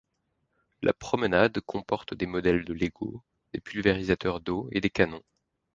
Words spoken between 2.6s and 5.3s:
de Lego, des pulvérisateurs d'eau et des canons.